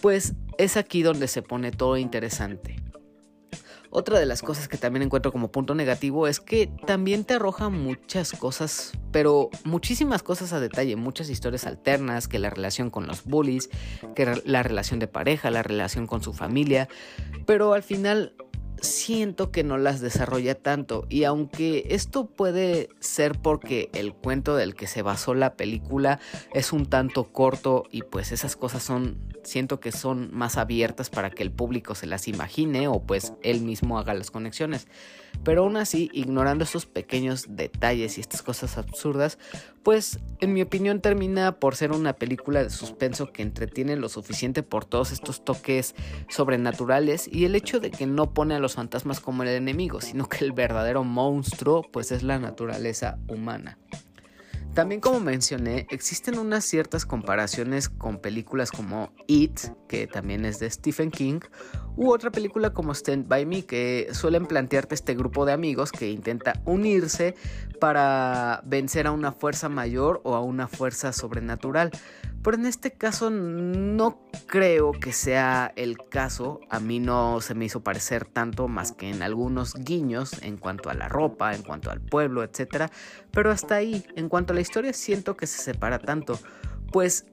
pues 0.00 0.34
es 0.58 0.76
aquí 0.76 1.02
donde 1.02 1.28
se 1.28 1.42
pone 1.42 1.70
todo 1.70 1.96
interesante. 1.96 2.76
Otra 3.92 4.20
de 4.20 4.26
las 4.26 4.42
cosas 4.42 4.68
que 4.68 4.76
también 4.76 5.02
encuentro 5.02 5.32
como 5.32 5.50
punto 5.50 5.74
negativo 5.74 6.28
es 6.28 6.38
que 6.38 6.68
también 6.86 7.24
te 7.24 7.34
arroja 7.34 7.70
muchas 7.70 8.30
cosas, 8.32 8.92
pero 9.10 9.50
muchísimas 9.64 10.22
cosas 10.22 10.52
a 10.52 10.60
detalle, 10.60 10.94
muchas 10.94 11.28
historias 11.28 11.66
alternas, 11.66 12.28
que 12.28 12.38
la 12.38 12.50
relación 12.50 12.90
con 12.90 13.08
los 13.08 13.24
bullies, 13.24 13.68
que 14.14 14.40
la 14.44 14.62
relación 14.62 15.00
de 15.00 15.08
pareja, 15.08 15.50
la 15.50 15.64
relación 15.64 16.06
con 16.06 16.22
su 16.22 16.32
familia, 16.32 16.88
pero 17.46 17.72
al 17.72 17.82
final 17.82 18.34
siento 18.82 19.50
que 19.50 19.64
no 19.64 19.78
las 19.78 20.00
desarrolla 20.00 20.54
tanto 20.54 21.06
y 21.08 21.24
aunque 21.24 21.86
esto 21.90 22.26
puede 22.26 22.88
ser 23.00 23.38
porque 23.38 23.90
el 23.92 24.14
cuento 24.14 24.56
del 24.56 24.74
que 24.74 24.86
se 24.86 25.02
basó 25.02 25.34
la 25.34 25.54
película 25.54 26.20
es 26.52 26.72
un 26.72 26.86
tanto 26.86 27.24
corto 27.24 27.84
y 27.90 28.02
pues 28.02 28.32
esas 28.32 28.56
cosas 28.56 28.82
son 28.82 29.18
siento 29.42 29.80
que 29.80 29.92
son 29.92 30.30
más 30.32 30.56
abiertas 30.56 31.10
para 31.10 31.30
que 31.30 31.42
el 31.42 31.50
público 31.50 31.94
se 31.94 32.06
las 32.06 32.28
imagine 32.28 32.88
o 32.88 33.00
pues 33.00 33.32
él 33.42 33.62
mismo 33.62 33.98
haga 33.98 34.14
las 34.14 34.30
conexiones. 34.30 34.86
Pero 35.44 35.62
aún 35.62 35.76
así, 35.76 36.10
ignorando 36.12 36.64
esos 36.64 36.86
pequeños 36.86 37.46
detalles 37.48 38.18
y 38.18 38.20
estas 38.20 38.42
cosas 38.42 38.76
absurdas, 38.78 39.38
pues 39.82 40.18
en 40.40 40.52
mi 40.52 40.62
opinión 40.62 41.00
termina 41.00 41.52
por 41.52 41.76
ser 41.76 41.92
una 41.92 42.12
película 42.12 42.62
de 42.62 42.70
suspenso 42.70 43.32
que 43.32 43.42
entretiene 43.42 43.96
lo 43.96 44.08
suficiente 44.08 44.62
por 44.62 44.84
todos 44.84 45.12
estos 45.12 45.44
toques 45.44 45.94
sobrenaturales 46.28 47.28
y 47.30 47.44
el 47.44 47.54
hecho 47.54 47.80
de 47.80 47.90
que 47.90 48.06
no 48.06 48.34
pone 48.34 48.54
a 48.54 48.60
los 48.60 48.74
fantasmas 48.74 49.20
como 49.20 49.42
el 49.42 49.48
enemigo, 49.50 50.00
sino 50.00 50.28
que 50.28 50.44
el 50.44 50.52
verdadero 50.52 51.04
monstruo 51.04 51.82
pues 51.90 52.12
es 52.12 52.22
la 52.22 52.38
naturaleza 52.38 53.18
humana. 53.28 53.78
También 54.74 55.00
como 55.00 55.18
mencioné, 55.18 55.86
existen 55.90 56.38
unas 56.38 56.64
ciertas 56.64 57.04
comparaciones 57.04 57.88
con 57.88 58.18
películas 58.18 58.70
como 58.70 59.12
It, 59.26 59.58
que 59.88 60.06
también 60.06 60.44
es 60.44 60.60
de 60.60 60.70
Stephen 60.70 61.10
King, 61.10 61.40
u 61.96 62.12
otra 62.12 62.30
película 62.30 62.72
como 62.72 62.92
Stand 62.94 63.26
By 63.26 63.46
Me, 63.46 63.64
que 63.64 64.08
suelen 64.12 64.46
plantearte 64.46 64.94
este 64.94 65.14
grupo 65.14 65.44
de 65.44 65.52
amigos 65.52 65.90
que 65.90 66.10
intenta 66.10 66.54
unirse 66.64 67.34
para 67.80 68.62
vencer 68.64 69.08
a 69.08 69.10
una 69.12 69.32
fuerza 69.32 69.68
mayor 69.68 70.20
o 70.22 70.36
a 70.36 70.40
una 70.40 70.68
fuerza 70.68 71.12
sobrenatural. 71.12 71.90
Pero 72.42 72.56
en 72.56 72.64
este 72.64 72.92
caso 72.92 73.28
no 73.28 74.22
creo 74.46 74.92
que 74.92 75.12
sea 75.12 75.72
el 75.76 75.98
caso. 76.08 76.60
A 76.70 76.80
mí 76.80 76.98
no 76.98 77.42
se 77.42 77.54
me 77.54 77.66
hizo 77.66 77.82
parecer 77.82 78.24
tanto 78.24 78.66
más 78.66 78.92
que 78.92 79.10
en 79.10 79.22
algunos 79.22 79.74
guiños 79.74 80.42
en 80.42 80.56
cuanto 80.56 80.88
a 80.88 80.94
la 80.94 81.08
ropa, 81.08 81.54
en 81.54 81.62
cuanto 81.62 81.90
al 81.90 82.00
pueblo, 82.00 82.42
etc. 82.42 82.90
Pero 83.30 83.50
hasta 83.50 83.74
ahí, 83.74 84.06
en 84.16 84.30
cuanto 84.30 84.52
a 84.52 84.56
la 84.56 84.59
historia, 84.60 84.92
siento 84.92 85.36
que 85.36 85.46
se 85.46 85.62
separa 85.62 85.98
tanto. 85.98 86.38
Pues 86.92 87.26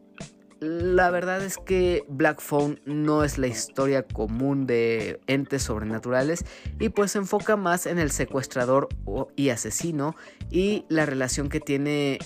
la 0.60 1.12
verdad 1.12 1.44
es 1.44 1.58
que 1.58 2.04
Black 2.08 2.42
Phone 2.42 2.82
no 2.86 3.24
es 3.24 3.38
la 3.38 3.48
historia 3.48 4.04
común 4.04 4.66
de 4.66 5.20
entes 5.28 5.64
sobrenaturales 5.64 6.46
y 6.80 6.90
pues 6.90 7.12
se 7.12 7.20
enfoca 7.20 7.56
más 7.56 7.86
en 7.86 8.00
el 8.00 8.12
secuestrador 8.12 8.88
y 9.36 9.50
asesino 9.50 10.16
y 10.50 10.86
la 10.90 11.06
relación 11.06 11.50
que 11.50 11.60
tiene 11.60 12.18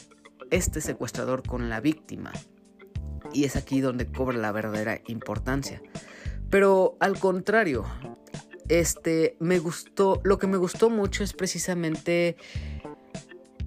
este 0.50 0.79
secuestrador 0.79 1.43
con 1.46 1.70
la 1.70 1.81
víctima 1.81 2.31
y 3.34 3.46
es 3.46 3.55
aquí 3.55 3.81
donde 3.81 4.08
cobra 4.08 4.38
la 4.38 4.51
verdadera 4.51 5.01
importancia. 5.08 5.81
Pero 6.50 6.98
al 7.00 7.17
contrario, 7.17 7.86
este 8.67 9.38
me 9.39 9.60
gustó, 9.60 10.22
lo 10.24 10.38
que 10.38 10.48
me 10.48 10.58
gustó 10.58 10.89
mucho 10.89 11.24
es 11.24 11.34
precisamente 11.34 12.38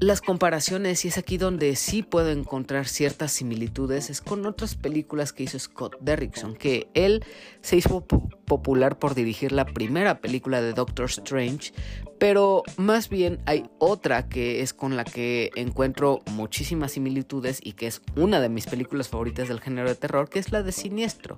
las 0.00 0.20
comparaciones 0.20 1.04
y 1.04 1.08
es 1.08 1.18
aquí 1.18 1.38
donde 1.38 1.76
sí 1.76 2.02
puedo 2.02 2.30
encontrar 2.30 2.86
ciertas 2.86 3.32
similitudes 3.32 4.10
es 4.10 4.20
con 4.20 4.44
otras 4.46 4.74
películas 4.74 5.32
que 5.32 5.44
hizo 5.44 5.58
Scott 5.58 5.96
Derrickson, 6.00 6.54
que 6.56 6.88
él 6.94 7.24
se 7.60 7.76
hizo 7.76 8.04
popular 8.04 8.98
por 8.98 9.14
dirigir 9.14 9.52
la 9.52 9.64
primera 9.64 10.20
película 10.20 10.60
de 10.60 10.72
Doctor 10.72 11.06
Strange, 11.06 11.72
pero 12.18 12.62
más 12.76 13.08
bien 13.08 13.40
hay 13.46 13.68
otra 13.78 14.28
que 14.28 14.62
es 14.62 14.72
con 14.72 14.96
la 14.96 15.04
que 15.04 15.50
encuentro 15.56 16.20
muchísimas 16.32 16.92
similitudes 16.92 17.60
y 17.62 17.72
que 17.72 17.86
es 17.86 18.02
una 18.16 18.40
de 18.40 18.48
mis 18.48 18.66
películas 18.66 19.08
favoritas 19.08 19.48
del 19.48 19.60
género 19.60 19.88
de 19.88 19.94
terror, 19.94 20.28
que 20.28 20.38
es 20.38 20.52
la 20.52 20.62
de 20.62 20.72
Siniestro. 20.72 21.36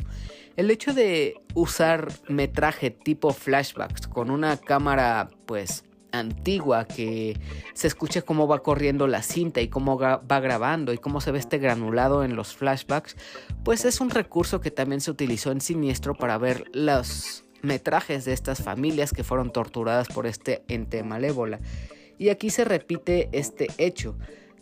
El 0.56 0.70
hecho 0.70 0.94
de 0.94 1.34
usar 1.54 2.12
metraje 2.28 2.90
tipo 2.90 3.32
flashbacks 3.32 4.06
con 4.06 4.30
una 4.30 4.56
cámara 4.56 5.30
pues 5.46 5.84
antigua 6.18 6.86
que 6.86 7.38
se 7.74 7.86
escucha 7.86 8.22
cómo 8.22 8.48
va 8.48 8.62
corriendo 8.62 9.06
la 9.06 9.22
cinta 9.22 9.60
y 9.60 9.68
cómo 9.68 9.98
va 9.98 10.40
grabando 10.40 10.92
y 10.92 10.98
cómo 10.98 11.20
se 11.20 11.32
ve 11.32 11.38
este 11.38 11.58
granulado 11.58 12.24
en 12.24 12.36
los 12.36 12.54
flashbacks, 12.54 13.16
pues 13.64 13.84
es 13.84 14.00
un 14.00 14.10
recurso 14.10 14.60
que 14.60 14.70
también 14.70 15.00
se 15.00 15.10
utilizó 15.10 15.52
en 15.52 15.60
Siniestro 15.60 16.14
para 16.14 16.38
ver 16.38 16.64
los 16.72 17.44
metrajes 17.62 18.24
de 18.24 18.32
estas 18.32 18.62
familias 18.62 19.12
que 19.12 19.24
fueron 19.24 19.52
torturadas 19.52 20.08
por 20.08 20.26
este 20.26 20.62
ente 20.68 21.02
malévola. 21.02 21.60
Y 22.18 22.30
aquí 22.30 22.50
se 22.50 22.64
repite 22.64 23.28
este 23.32 23.68
hecho. 23.78 24.16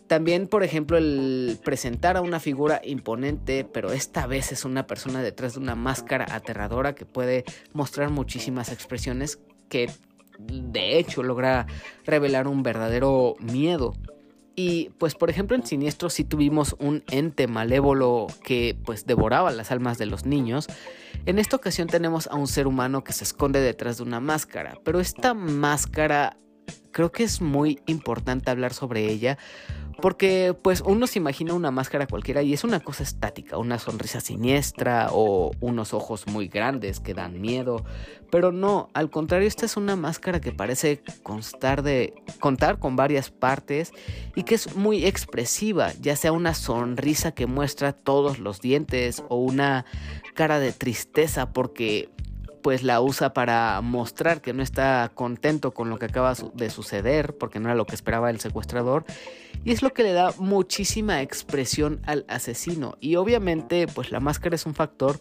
También, 0.07 0.47
por 0.47 0.63
ejemplo, 0.63 0.97
el 0.97 1.57
presentar 1.63 2.15
a 2.15 2.21
una 2.21 2.39
figura 2.39 2.79
imponente, 2.83 3.63
pero 3.63 3.91
esta 3.91 4.27
vez 4.27 4.51
es 4.51 4.63
una 4.63 4.85
persona 4.85 5.23
detrás 5.23 5.53
de 5.53 5.61
una 5.61 5.75
máscara 5.75 6.27
aterradora 6.29 6.93
que 6.93 7.05
puede 7.05 7.43
mostrar 7.73 8.11
muchísimas 8.11 8.71
expresiones 8.71 9.39
que 9.67 9.89
de 10.39 10.97
hecho 10.97 11.23
logra 11.23 11.67
revelar 12.05 12.47
un 12.47 12.63
verdadero 12.63 13.35
miedo. 13.39 13.93
Y 14.55 14.91
pues 14.97 15.15
por 15.15 15.29
ejemplo 15.29 15.55
en 15.55 15.65
Siniestro 15.65 16.09
sí 16.09 16.23
tuvimos 16.23 16.75
un 16.79 17.03
ente 17.11 17.47
malévolo 17.47 18.27
que 18.43 18.77
pues 18.85 19.05
devoraba 19.05 19.51
las 19.51 19.71
almas 19.71 19.97
de 19.97 20.05
los 20.05 20.25
niños. 20.25 20.67
En 21.25 21.39
esta 21.39 21.57
ocasión 21.57 21.87
tenemos 21.87 22.27
a 22.27 22.35
un 22.35 22.47
ser 22.47 22.67
humano 22.67 23.03
que 23.03 23.11
se 23.11 23.25
esconde 23.25 23.59
detrás 23.59 23.97
de 23.97 24.03
una 24.03 24.19
máscara, 24.19 24.77
pero 24.83 24.99
esta 24.99 25.33
máscara 25.33 26.37
creo 26.91 27.11
que 27.11 27.23
es 27.23 27.41
muy 27.41 27.81
importante 27.87 28.49
hablar 28.49 28.73
sobre 28.73 29.11
ella 29.11 29.37
porque 30.01 30.55
pues 30.61 30.81
uno 30.85 31.07
se 31.07 31.19
imagina 31.19 31.53
una 31.53 31.71
máscara 31.71 32.07
cualquiera 32.07 32.41
y 32.41 32.53
es 32.53 32.63
una 32.63 32.79
cosa 32.79 33.03
estática, 33.03 33.57
una 33.57 33.79
sonrisa 33.79 34.21
siniestra 34.21 35.09
o 35.11 35.51
unos 35.59 35.93
ojos 35.93 36.27
muy 36.27 36.47
grandes 36.47 36.99
que 36.99 37.13
dan 37.13 37.39
miedo, 37.41 37.83
pero 38.31 38.51
no, 38.51 38.89
al 38.93 39.09
contrario, 39.09 39.47
esta 39.47 39.65
es 39.65 39.77
una 39.77 39.95
máscara 39.95 40.41
que 40.41 40.51
parece 40.51 41.01
constar 41.23 41.83
de 41.83 42.13
contar 42.39 42.79
con 42.79 42.95
varias 42.95 43.31
partes 43.31 43.91
y 44.35 44.43
que 44.43 44.55
es 44.55 44.75
muy 44.75 45.05
expresiva, 45.05 45.93
ya 46.01 46.15
sea 46.15 46.31
una 46.31 46.53
sonrisa 46.53 47.31
que 47.31 47.47
muestra 47.47 47.93
todos 47.93 48.39
los 48.39 48.61
dientes 48.61 49.23
o 49.29 49.37
una 49.37 49.85
cara 50.33 50.59
de 50.59 50.73
tristeza 50.73 51.53
porque 51.53 52.09
pues 52.65 52.81
la 52.81 52.99
usa 52.99 53.31
para 53.31 53.79
mostrar 53.81 54.41
que 54.41 54.51
no 54.51 54.63
está 54.63 55.11
contento 55.13 55.75
con 55.75 55.91
lo 55.91 55.99
que 55.99 56.05
acaba 56.05 56.33
de 56.55 56.71
suceder, 56.71 57.37
porque 57.37 57.59
no 57.59 57.67
era 57.67 57.75
lo 57.75 57.85
que 57.85 57.93
esperaba 57.93 58.31
el 58.31 58.39
secuestrador, 58.39 59.05
y 59.63 59.71
es 59.71 59.83
lo 59.83 59.93
que 59.93 60.01
le 60.01 60.13
da 60.13 60.33
muchísima 60.39 61.21
expresión 61.21 62.01
al 62.07 62.25
asesino. 62.27 62.97
Y 62.99 63.17
obviamente, 63.17 63.85
pues 63.85 64.09
la 64.09 64.19
máscara 64.19 64.55
es 64.55 64.65
un 64.65 64.73
factor, 64.73 65.19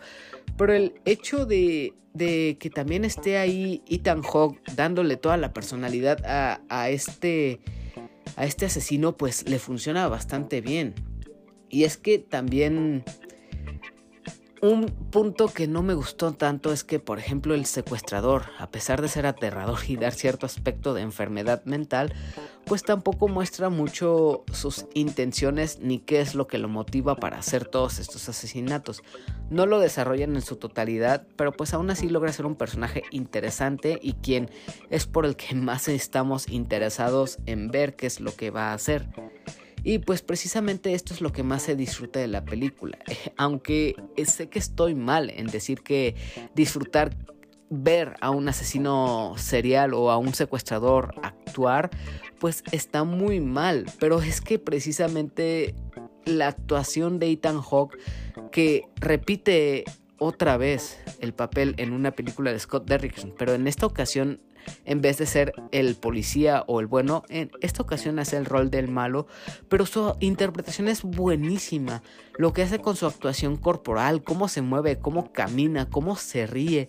pero 0.57 0.73
el 0.73 0.95
hecho 1.05 1.45
de, 1.45 1.93
que 2.17 2.71
también 2.75 3.05
esté 3.05 3.37
ahí 3.37 3.83
Ethan 3.91 4.23
Hawke 4.23 4.63
dándole 4.75 5.19
toda 5.19 5.37
la 5.37 5.53
personalidad 5.53 6.25
a, 6.25 6.63
a, 6.71 6.89
este, 6.89 7.61
a 8.37 8.47
este 8.47 8.65
asesino, 8.65 9.19
pues 9.19 9.47
le 9.47 9.59
funciona 9.59 10.09
bastante 10.09 10.63
bien. 10.63 10.95
Y 11.69 11.85
es 11.85 11.99
que 11.99 12.19
también 12.19 13.05
un 14.65 14.87
punto 14.87 15.49
que 15.49 15.69
no 15.69 15.83
me 15.83 15.93
gustó 15.93 16.33
tanto 16.33 16.73
es 16.73 16.85
que, 16.85 16.99
por 16.99 17.19
ejemplo, 17.19 17.55
el 17.55 17.67
secuestrador, 17.67 18.45
a 18.59 18.71
pesar 18.71 19.03
de 19.03 19.09
ser 19.09 19.27
aterrador 19.27 19.81
y 19.87 19.97
dar 19.97 20.15
cierto 20.15 20.47
aspecto 20.47 20.95
de 20.95 21.03
enfermedad 21.03 21.63
mental, 21.67 22.15
pues 22.65 22.83
tampoco 22.83 23.29
muestra 23.29 23.69
mucho 23.69 24.43
sus 24.55 24.87
intenciones 24.95 25.81
ni 25.81 25.99
qué 25.99 26.23
es 26.23 26.35
lo 26.35 26.47
que 26.47 26.57
lo 26.57 26.71
motiva 26.71 27.17
para 27.17 27.37
hacer 27.37 27.67
todos 27.67 27.99
estos 27.99 28.27
asesinatos. 28.31 29.03
No 29.51 29.67
lo 29.67 29.81
desarrollan 29.81 30.35
en 30.35 30.41
su 30.41 30.57
totalidad, 30.57 31.27
pero 31.37 31.53
pues 31.53 31.75
aún 31.75 31.91
así 31.91 32.09
logra 32.09 32.33
ser 32.33 32.47
un 32.47 32.57
personaje 32.57 33.03
interesante 33.11 33.99
y 34.01 34.15
quien 34.15 34.49
es 34.89 35.05
por 35.05 35.27
el 35.27 35.37
que 35.37 35.55
más 35.55 35.89
estamos 35.89 36.49
interesados 36.49 37.37
en 37.45 37.69
ver 37.69 37.97
qué 37.97 38.07
es 38.07 38.19
lo 38.19 38.35
que 38.35 38.49
va 38.49 38.71
a 38.71 38.75
hacer. 38.75 39.09
Y 39.85 39.99
pues 39.99 40.23
precisamente 40.23 40.95
esto 40.95 41.13
es 41.13 41.21
lo 41.21 41.31
que 41.31 41.43
más 41.43 41.63
se 41.63 41.77
disfruta 41.77 42.19
de 42.19 42.27
la 42.27 42.45
película. 42.45 42.99
Aunque 43.37 43.95
sé 44.27 44.49
que 44.49 44.59
estoy 44.59 44.95
mal 44.95 45.31
en 45.31 45.47
decir 45.47 45.83
que 45.83 46.17
disfrutar 46.55 47.15
ver 47.69 48.15
a 48.21 48.31
un 48.31 48.49
asesino 48.49 49.35
serial 49.37 49.95
o 49.95 50.11
a 50.11 50.17
un 50.17 50.35
secuestrador 50.35 51.15
actuar, 51.23 51.91
pues 52.39 52.63
está 52.73 53.05
muy 53.05 53.41
mal. 53.41 53.85
Pero 53.99 54.23
es 54.23 54.41
que 54.41 54.59
precisamente 54.59 55.75
la 56.25 56.49
actuación 56.49 57.19
de 57.19 57.31
Ethan 57.31 57.61
Hawke, 57.61 57.99
que 58.51 58.89
repite 58.97 59.85
otra 60.19 60.57
vez 60.57 60.99
el 61.21 61.35
papel 61.35 61.75
en 61.77 61.93
una 61.93 62.13
película 62.13 62.53
de 62.53 62.59
Scott 62.59 62.89
Derrickson, 62.89 63.35
pero 63.37 63.53
en 63.53 63.67
esta 63.67 63.85
ocasión 63.85 64.41
en 64.85 65.01
vez 65.01 65.19
de 65.19 65.27
ser 65.27 65.53
el 65.73 65.95
policía 65.97 66.65
o 66.67 66.81
el 66.81 66.87
bueno, 66.87 67.23
en 67.29 67.51
esta 67.61 67.83
ocasión 67.83 68.19
hace 68.19 68.37
el 68.37 68.47
rol 68.47 68.71
del 68.71 68.89
malo, 68.89 69.27
pero 69.69 69.87
su 69.87 70.15
interpretación 70.21 70.89
es 70.89 71.03
buenísima. 71.03 72.03
Lo 72.37 72.53
que 72.53 72.63
hace 72.63 72.79
con 72.79 72.97
su 72.97 73.07
actuación 73.07 73.57
corporal, 73.57 74.23
cómo 74.23 74.49
se 74.49 74.63
mueve, 74.63 74.99
cómo 74.99 75.33
camina, 75.33 75.89
cómo 75.89 76.17
se 76.17 76.47
ríe, 76.47 76.89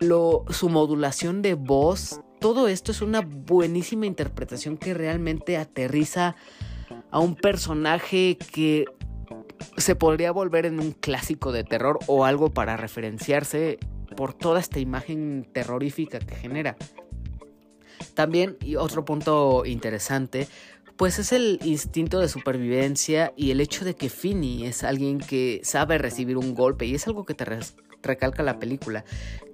lo, 0.00 0.44
su 0.50 0.68
modulación 0.68 1.42
de 1.42 1.54
voz, 1.54 2.20
todo 2.40 2.68
esto 2.68 2.92
es 2.92 3.02
una 3.02 3.20
buenísima 3.20 4.06
interpretación 4.06 4.76
que 4.76 4.94
realmente 4.94 5.56
aterriza 5.56 6.36
a 7.10 7.18
un 7.18 7.34
personaje 7.34 8.38
que 8.52 8.84
se 9.76 9.96
podría 9.96 10.30
volver 10.30 10.66
en 10.66 10.80
un 10.80 10.92
clásico 10.92 11.52
de 11.52 11.64
terror 11.64 11.98
o 12.06 12.24
algo 12.24 12.50
para 12.50 12.76
referenciarse 12.76 13.78
por 14.18 14.34
toda 14.34 14.58
esta 14.58 14.80
imagen 14.80 15.48
terrorífica 15.52 16.18
que 16.18 16.34
genera. 16.34 16.76
También, 18.14 18.56
y 18.64 18.74
otro 18.74 19.04
punto 19.04 19.64
interesante, 19.64 20.48
pues 20.96 21.20
es 21.20 21.30
el 21.30 21.60
instinto 21.62 22.18
de 22.18 22.28
supervivencia 22.28 23.32
y 23.36 23.52
el 23.52 23.60
hecho 23.60 23.84
de 23.84 23.94
que 23.94 24.08
Finney 24.08 24.66
es 24.66 24.82
alguien 24.82 25.20
que 25.20 25.60
sabe 25.62 25.98
recibir 25.98 26.36
un 26.36 26.56
golpe 26.56 26.84
y 26.84 26.96
es 26.96 27.06
algo 27.06 27.24
que 27.24 27.34
te 27.34 27.46
recalca 28.02 28.42
la 28.42 28.58
película, 28.58 29.04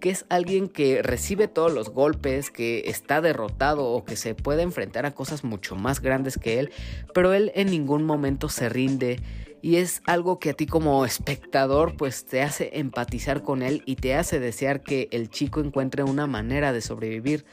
que 0.00 0.08
es 0.08 0.24
alguien 0.30 0.70
que 0.70 1.02
recibe 1.02 1.46
todos 1.46 1.70
los 1.70 1.90
golpes, 1.90 2.50
que 2.50 2.84
está 2.86 3.20
derrotado 3.20 3.84
o 3.84 4.06
que 4.06 4.16
se 4.16 4.34
puede 4.34 4.62
enfrentar 4.62 5.04
a 5.04 5.14
cosas 5.14 5.44
mucho 5.44 5.76
más 5.76 6.00
grandes 6.00 6.38
que 6.38 6.58
él, 6.58 6.70
pero 7.12 7.34
él 7.34 7.52
en 7.54 7.66
ningún 7.66 8.04
momento 8.04 8.48
se 8.48 8.70
rinde 8.70 9.20
y 9.64 9.76
es 9.76 10.02
algo 10.04 10.38
que 10.38 10.50
a 10.50 10.52
ti 10.52 10.66
como 10.66 11.06
espectador 11.06 11.96
pues 11.96 12.26
te 12.26 12.42
hace 12.42 12.72
empatizar 12.74 13.42
con 13.42 13.62
él 13.62 13.82
y 13.86 13.96
te 13.96 14.14
hace 14.14 14.38
desear 14.38 14.82
que 14.82 15.08
el 15.10 15.30
chico 15.30 15.60
encuentre 15.60 16.02
una 16.02 16.26
manera 16.26 16.74
de 16.74 16.82
sobrevivir. 16.82 17.46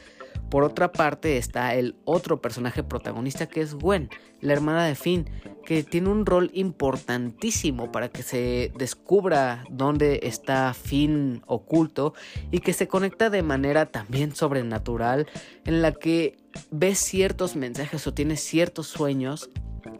Por 0.50 0.62
otra 0.62 0.92
parte 0.92 1.38
está 1.38 1.74
el 1.74 1.96
otro 2.04 2.42
personaje 2.42 2.82
protagonista 2.82 3.46
que 3.46 3.62
es 3.62 3.72
Gwen, 3.72 4.10
la 4.42 4.52
hermana 4.52 4.84
de 4.84 4.94
Finn, 4.94 5.30
que 5.64 5.84
tiene 5.84 6.10
un 6.10 6.26
rol 6.26 6.50
importantísimo 6.52 7.90
para 7.90 8.10
que 8.10 8.22
se 8.22 8.74
descubra 8.76 9.64
dónde 9.70 10.20
está 10.24 10.74
Finn 10.74 11.40
oculto 11.46 12.12
y 12.50 12.58
que 12.58 12.74
se 12.74 12.88
conecta 12.88 13.30
de 13.30 13.42
manera 13.42 13.86
también 13.86 14.36
sobrenatural 14.36 15.28
en 15.64 15.80
la 15.80 15.92
que 15.92 16.36
ve 16.70 16.94
ciertos 16.94 17.56
mensajes 17.56 18.06
o 18.06 18.12
tiene 18.12 18.36
ciertos 18.36 18.88
sueños 18.88 19.48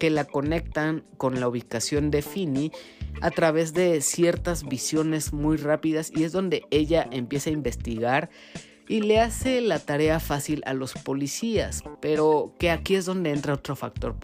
que 0.02 0.11
la 0.11 0.25
conectan 0.25 1.04
con 1.16 1.38
la 1.38 1.47
ubicación 1.47 2.11
de 2.11 2.23
Finny 2.23 2.73
a 3.21 3.30
través 3.30 3.73
de 3.73 4.00
ciertas 4.00 4.64
visiones 4.64 5.32
muy 5.32 5.56
rápidas 5.56 6.11
y 6.12 6.25
es 6.25 6.32
donde 6.32 6.64
ella 6.73 7.06
empieza 7.12 7.50
a 7.50 7.52
investigar 7.52 8.28
y 8.88 9.02
le 9.02 9.21
hace 9.21 9.61
la 9.61 9.78
tarea 9.78 10.18
fácil 10.18 10.61
a 10.66 10.75
los 10.75 10.94
policías, 10.94 11.85
pero 12.00 12.56
que 12.59 12.73
aquí 12.73 12.97
es 12.97 13.04
donde 13.04 13.30
entra 13.30 13.54
otro 13.54 13.76
factor 13.76 14.16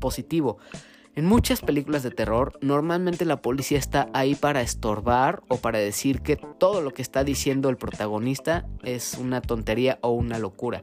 positivo. 0.00 0.58
En 1.16 1.24
muchas 1.24 1.62
películas 1.62 2.02
de 2.02 2.10
terror, 2.10 2.58
normalmente 2.60 3.24
la 3.24 3.40
policía 3.40 3.78
está 3.78 4.10
ahí 4.12 4.34
para 4.34 4.60
estorbar 4.60 5.42
o 5.48 5.56
para 5.56 5.78
decir 5.78 6.20
que 6.20 6.36
todo 6.36 6.82
lo 6.82 6.90
que 6.90 7.00
está 7.00 7.24
diciendo 7.24 7.70
el 7.70 7.78
protagonista 7.78 8.66
es 8.82 9.14
una 9.14 9.40
tontería 9.40 9.98
o 10.02 10.10
una 10.10 10.38
locura. 10.38 10.82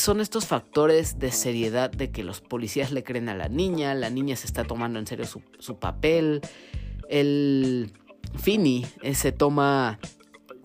Son 0.00 0.22
estos 0.22 0.46
factores 0.46 1.18
de 1.18 1.30
seriedad 1.30 1.90
de 1.90 2.10
que 2.10 2.24
los 2.24 2.40
policías 2.40 2.90
le 2.90 3.04
creen 3.04 3.28
a 3.28 3.34
la 3.34 3.50
niña, 3.50 3.94
la 3.94 4.08
niña 4.08 4.34
se 4.34 4.46
está 4.46 4.64
tomando 4.64 4.98
en 4.98 5.06
serio 5.06 5.26
su, 5.26 5.42
su 5.58 5.78
papel, 5.78 6.40
el 7.10 7.92
Fini 8.38 8.86
eh, 9.02 9.14
se 9.14 9.30
toma 9.30 9.98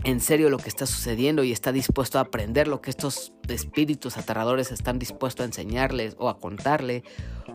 en 0.05 0.21
serio 0.21 0.49
lo 0.49 0.57
que 0.57 0.69
está 0.69 0.85
sucediendo 0.85 1.43
y 1.43 1.51
está 1.51 1.73
dispuesto 1.73 2.17
a 2.17 2.21
aprender 2.21 2.69
lo 2.69 2.79
que 2.79 2.89
estos 2.89 3.33
espíritus 3.49 4.15
aterradores 4.15 4.71
están 4.71 4.99
dispuestos 4.99 5.43
a 5.43 5.47
enseñarles 5.47 6.15
o 6.17 6.29
a 6.29 6.39
contarle. 6.39 7.03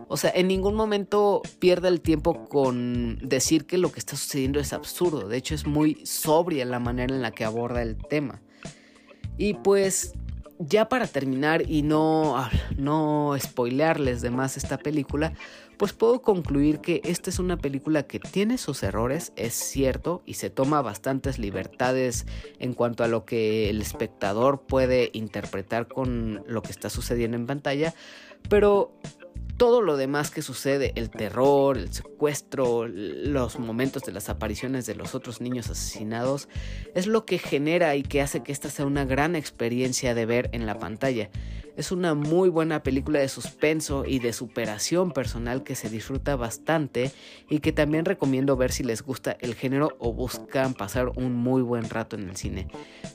O 0.07 0.17
sea, 0.17 0.31
en 0.35 0.49
ningún 0.49 0.75
momento 0.75 1.41
pierde 1.57 1.87
el 1.87 1.99
tiempo 1.99 2.45
con 2.47 3.17
decir 3.27 3.65
que 3.65 3.79
lo 3.79 3.91
que 3.91 3.99
está 3.99 4.15
sucediendo 4.15 4.59
es 4.59 4.71
absurdo. 4.71 5.27
De 5.27 5.37
hecho, 5.37 5.55
es 5.55 5.65
muy 5.65 6.05
sobria 6.05 6.63
la 6.65 6.77
manera 6.77 7.15
en 7.15 7.23
la 7.23 7.31
que 7.31 7.43
aborda 7.43 7.81
el 7.81 7.97
tema. 7.97 8.39
Y 9.37 9.55
pues 9.55 10.13
ya 10.67 10.89
para 10.89 11.07
terminar 11.07 11.69
y 11.69 11.81
no, 11.81 12.37
ah, 12.37 12.49
no 12.77 13.35
spoilearles 13.39 14.21
de 14.21 14.29
más 14.29 14.57
esta 14.57 14.77
película, 14.77 15.33
pues 15.77 15.93
puedo 15.93 16.21
concluir 16.21 16.79
que 16.79 17.01
esta 17.03 17.29
es 17.29 17.39
una 17.39 17.57
película 17.57 18.03
que 18.03 18.19
tiene 18.19 18.57
sus 18.57 18.83
errores, 18.83 19.33
es 19.35 19.53
cierto, 19.53 20.21
y 20.25 20.35
se 20.35 20.49
toma 20.49 20.81
bastantes 20.81 21.39
libertades 21.39 22.27
en 22.59 22.73
cuanto 22.73 23.03
a 23.03 23.07
lo 23.07 23.25
que 23.25 23.69
el 23.69 23.81
espectador 23.81 24.61
puede 24.61 25.09
interpretar 25.13 25.87
con 25.87 26.43
lo 26.47 26.61
que 26.61 26.71
está 26.71 26.89
sucediendo 26.89 27.37
en 27.37 27.47
pantalla, 27.47 27.95
pero 28.47 28.93
todo 29.61 29.83
lo 29.83 29.95
demás 29.95 30.31
que 30.31 30.41
sucede, 30.41 30.91
el 30.95 31.11
terror, 31.11 31.77
el 31.77 31.93
secuestro, 31.93 32.87
los 32.87 33.59
momentos 33.59 34.01
de 34.01 34.11
las 34.11 34.27
apariciones 34.27 34.87
de 34.87 34.95
los 34.95 35.13
otros 35.13 35.39
niños 35.39 35.69
asesinados, 35.69 36.49
es 36.95 37.05
lo 37.05 37.27
que 37.27 37.37
genera 37.37 37.95
y 37.95 38.01
que 38.01 38.23
hace 38.23 38.41
que 38.41 38.53
esta 38.53 38.71
sea 38.71 38.87
una 38.87 39.05
gran 39.05 39.35
experiencia 39.35 40.15
de 40.15 40.25
ver 40.25 40.49
en 40.53 40.65
la 40.65 40.79
pantalla. 40.79 41.29
Es 41.81 41.91
una 41.91 42.13
muy 42.13 42.49
buena 42.49 42.83
película 42.83 43.17
de 43.17 43.27
suspenso 43.27 44.05
y 44.05 44.19
de 44.19 44.33
superación 44.33 45.13
personal 45.13 45.63
que 45.63 45.73
se 45.73 45.89
disfruta 45.89 46.35
bastante 46.35 47.11
y 47.49 47.57
que 47.57 47.71
también 47.71 48.05
recomiendo 48.05 48.55
ver 48.55 48.71
si 48.71 48.83
les 48.83 49.01
gusta 49.01 49.35
el 49.39 49.55
género 49.55 49.97
o 49.97 50.13
buscan 50.13 50.75
pasar 50.75 51.07
un 51.15 51.33
muy 51.33 51.63
buen 51.63 51.89
rato 51.89 52.15
en 52.15 52.29
el 52.29 52.37
cine. 52.37 52.67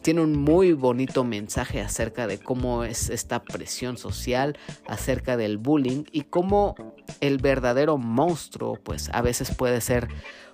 Tiene 0.03 0.21
un 0.21 0.37
muy 0.37 0.73
bonito 0.73 1.23
mensaje 1.23 1.81
acerca 1.81 2.27
de 2.27 2.39
cómo 2.39 2.83
es 2.83 3.09
esta 3.09 3.45
presión 3.45 3.99
social, 3.99 4.59
acerca 4.89 5.37
del 5.37 5.59
bullying 5.59 6.03
y 6.11 6.23
cómo 6.23 6.75
el 7.21 7.39
verdadero 7.39 7.99
monstruo 7.99 8.81
pues 8.83 9.11
a 9.13 9.23
veces 9.23 9.55
puede 9.55 9.81
ser 9.81 10.09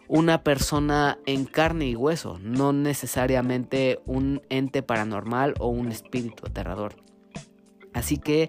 una 0.06 0.44
persona 0.44 1.16
en 1.24 1.46
carne 1.46 1.86
y 1.86 1.96
hueso, 1.96 2.38
no 2.42 2.74
necesariamente 2.74 4.00
un 4.04 4.42
ente 4.50 4.82
paranormal 4.82 5.54
o 5.60 5.68
un 5.68 5.90
espíritu 5.90 6.44
aterrador. 6.46 6.94
Así 7.94 8.18
que 8.18 8.48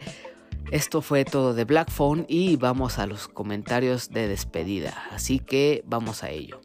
esto 0.71 1.01
fue 1.01 1.25
todo 1.25 1.53
de 1.53 1.65
Black 1.65 1.91
Phone 1.91 2.25
y 2.27 2.55
vamos 2.55 2.97
a 2.97 3.05
los 3.05 3.27
comentarios 3.27 4.09
de 4.09 4.27
despedida. 4.27 4.93
Así 5.11 5.39
que 5.39 5.83
vamos 5.85 6.23
a 6.23 6.29
ello. 6.29 6.61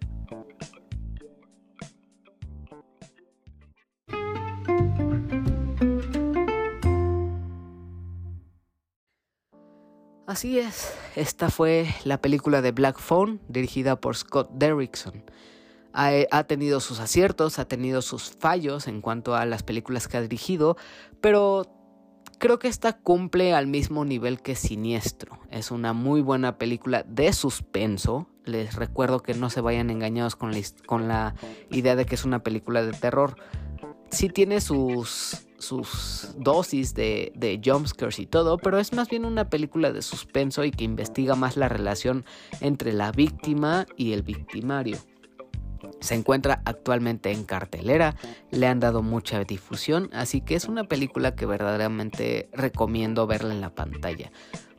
Así 10.26 10.58
es, 10.58 10.94
esta 11.16 11.50
fue 11.50 11.88
la 12.04 12.20
película 12.20 12.60
de 12.60 12.72
Black 12.72 12.98
Phone 12.98 13.40
dirigida 13.48 13.98
por 13.98 14.14
Scott 14.14 14.50
Derrickson. 14.52 15.24
Ha, 15.94 16.10
ha, 16.30 16.44
tenido 16.44 16.80
sus 16.80 17.00
aciertos, 17.00 17.58
ha 17.58 17.66
tenido 17.66 18.02
sus 18.02 18.30
fallos 18.38 18.88
en 18.88 19.00
cuanto 19.00 19.34
a 19.34 19.46
las 19.46 19.62
películas 19.62 20.06
que 20.06 20.18
ha 20.18 20.20
dirigido, 20.20 20.76
pero 21.22 21.77
Creo 22.38 22.60
que 22.60 22.68
esta 22.68 22.92
cumple 22.92 23.52
al 23.52 23.66
mismo 23.66 24.04
nivel 24.04 24.40
que 24.40 24.54
Siniestro. 24.54 25.40
Es 25.50 25.72
una 25.72 25.92
muy 25.92 26.20
buena 26.20 26.56
película 26.56 27.02
de 27.02 27.32
suspenso. 27.32 28.28
Les 28.44 28.76
recuerdo 28.76 29.20
que 29.20 29.34
no 29.34 29.50
se 29.50 29.60
vayan 29.60 29.90
engañados 29.90 30.36
con 30.36 30.52
la, 31.08 31.34
idea 31.70 31.96
de 31.96 32.06
que 32.06 32.14
es 32.14 32.24
una 32.24 32.44
película 32.44 32.84
de 32.84 32.92
terror. 32.92 33.34
Sí 34.10 34.28
tiene 34.28 34.60
sus, 34.60 35.48
sus 35.58 36.36
dosis 36.38 36.94
de, 36.94 37.32
de 37.34 37.60
jumpscares 37.62 38.20
y 38.20 38.26
todo, 38.26 38.56
pero 38.56 38.78
es 38.78 38.92
más 38.92 39.08
bien 39.08 39.24
una 39.24 39.50
película 39.50 39.92
de 39.92 40.00
suspenso 40.00 40.64
y 40.64 40.70
que 40.70 40.84
investiga 40.84 41.34
más 41.34 41.56
la 41.56 41.68
relación 41.68 42.24
entre 42.60 42.92
la 42.92 43.10
víctima 43.10 43.84
y 43.96 44.12
el 44.12 44.22
victimario. 44.22 44.98
Se 46.00 46.14
encuentra 46.14 46.62
actualmente 46.64 47.32
en 47.32 47.44
cartelera, 47.44 48.14
le 48.50 48.66
han 48.66 48.80
dado 48.80 49.02
mucha 49.02 49.42
difusión, 49.44 50.10
así 50.12 50.40
que 50.40 50.54
es 50.54 50.66
una 50.66 50.84
película 50.84 51.34
que 51.34 51.46
verdaderamente 51.46 52.48
recomiendo 52.52 53.26
verla 53.26 53.52
en 53.52 53.60
la 53.60 53.74
pantalla. 53.74 54.30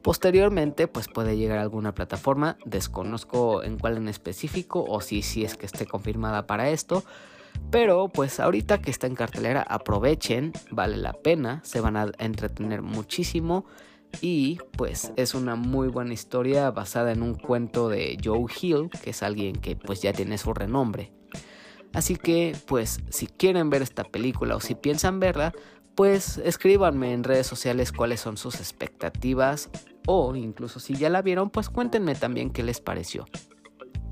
Posteriormente, 0.01 0.87
pues 0.87 1.07
puede 1.07 1.37
llegar 1.37 1.57
a 1.57 1.61
alguna 1.61 1.93
plataforma, 1.93 2.57
desconozco 2.65 3.63
en 3.63 3.77
cuál 3.77 3.97
en 3.97 4.07
específico 4.07 4.85
o 4.87 5.01
si, 5.01 5.19
es 5.19 5.57
que 5.57 5.65
esté 5.65 5.85
confirmada 5.85 6.47
para 6.47 6.69
esto, 6.69 7.03
pero 7.69 8.07
pues 8.07 8.39
ahorita 8.39 8.81
que 8.81 8.91
está 8.91 9.07
en 9.07 9.15
cartelera 9.15 9.61
aprovechen, 9.61 10.53
vale 10.71 10.95
la 10.97 11.13
pena, 11.13 11.61
se 11.63 11.81
van 11.81 11.97
a 11.97 12.11
entretener 12.17 12.81
muchísimo 12.81 13.65
y 14.21 14.59
pues 14.75 15.11
es 15.15 15.33
una 15.33 15.55
muy 15.55 15.87
buena 15.87 16.13
historia 16.13 16.71
basada 16.71 17.11
en 17.11 17.21
un 17.21 17.35
cuento 17.35 17.89
de 17.89 18.17
Joe 18.23 18.45
Hill, 18.61 18.89
que 19.03 19.11
es 19.11 19.23
alguien 19.23 19.55
que 19.55 19.75
pues 19.75 20.01
ya 20.01 20.13
tiene 20.13 20.37
su 20.37 20.53
renombre. 20.53 21.11
Así 21.93 22.15
que 22.15 22.55
pues 22.67 22.99
si 23.09 23.27
quieren 23.27 23.69
ver 23.69 23.81
esta 23.81 24.03
película 24.03 24.55
o 24.55 24.59
si 24.59 24.75
piensan 24.75 25.19
verla, 25.19 25.53
pues 25.95 26.37
escríbanme 26.37 27.13
en 27.13 27.23
redes 27.23 27.47
sociales 27.47 27.91
cuáles 27.91 28.19
son 28.19 28.37
sus 28.37 28.55
expectativas 28.55 29.69
o 30.05 30.35
incluso 30.35 30.79
si 30.79 30.95
ya 30.95 31.09
la 31.09 31.21
vieron, 31.21 31.49
pues 31.49 31.69
cuéntenme 31.69 32.15
también 32.15 32.51
qué 32.51 32.63
les 32.63 32.79
pareció. 32.79 33.25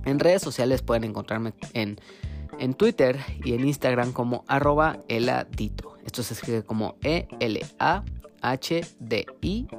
En 0.05 0.19
redes 0.19 0.41
sociales 0.41 0.81
pueden 0.81 1.03
encontrarme 1.03 1.53
en, 1.73 1.99
en 2.59 2.73
Twitter 2.73 3.19
y 3.43 3.53
en 3.53 3.67
Instagram 3.67 4.13
como 4.13 4.43
arroba 4.47 4.99
eladito. 5.07 5.97
Esto 6.05 6.23
se 6.23 6.33
escribe 6.33 6.63
como 6.63 6.95
E-L-A 7.03 8.03
H-D-I-T-O. 8.41 9.73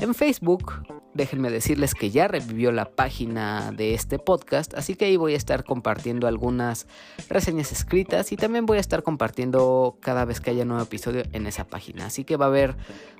En 0.00 0.12
Facebook, 0.12 0.72
déjenme 1.14 1.50
decirles 1.50 1.94
que 1.94 2.10
ya 2.10 2.26
revivió 2.26 2.72
la 2.72 2.84
página 2.84 3.70
de 3.70 3.94
este 3.94 4.18
podcast, 4.18 4.74
así 4.74 4.96
que 4.96 5.04
ahí 5.04 5.16
voy 5.16 5.34
a 5.34 5.36
estar 5.36 5.62
compartiendo 5.62 6.26
algunas 6.26 6.88
reseñas 7.28 7.70
escritas 7.70 8.32
y 8.32 8.36
también 8.36 8.66
voy 8.66 8.78
a 8.78 8.80
estar 8.80 9.04
compartiendo 9.04 9.96
cada 10.00 10.24
vez 10.24 10.40
que 10.40 10.50
haya 10.50 10.64
nuevo 10.64 10.82
episodio 10.82 11.22
en 11.32 11.46
esa 11.46 11.68
página. 11.68 12.06
Así 12.06 12.24
que 12.24 12.36
va 12.36 12.46
a 12.46 12.48
haber 12.48 12.74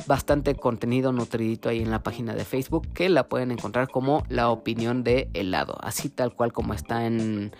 bastante 0.08 0.56
contenido 0.56 1.12
nutridito 1.12 1.68
ahí 1.68 1.80
en 1.80 1.92
la 1.92 2.02
página 2.02 2.34
de 2.34 2.44
Facebook 2.44 2.88
que 2.92 3.08
la 3.08 3.28
pueden 3.28 3.52
encontrar 3.52 3.88
como 3.88 4.24
la 4.28 4.50
opinión 4.50 5.04
de 5.04 5.30
helado, 5.32 5.78
así 5.80 6.08
tal 6.08 6.34
cual 6.34 6.52
como 6.52 6.74
está 6.74 7.06
en 7.06 7.52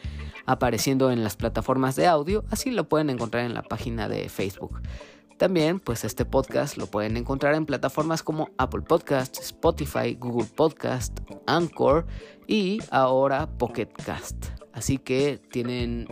apareciendo 0.47 1.13
en 1.13 1.23
las 1.23 1.37
plataformas 1.37 1.95
de 1.95 2.07
audio, 2.07 2.45
así 2.51 2.71
lo 2.71 2.89
pueden 2.89 3.11
encontrar 3.11 3.45
en 3.45 3.55
la 3.55 3.63
página 3.63 4.09
de 4.09 4.29
Facebook. 4.29 4.81
También, 5.37 5.81
pues 5.81 6.05
este 6.05 6.25
podcast 6.25 6.77
lo 6.77 6.87
pueden 6.87 7.17
encontrar 7.17 7.55
en 7.55 7.67
plataformas 7.67 8.23
como 8.23 8.51
Apple 8.57 8.83
Podcast, 8.83 9.39
Spotify, 9.39 10.15
Google 10.15 10.47
Podcast, 10.55 11.19
Anchor 11.47 12.07
y 12.47 12.79
ahora 12.91 13.49
Pocket 13.59 13.89
Cast. 14.05 14.47
Así 14.73 14.99
que 14.99 15.41
tienen 15.51 16.07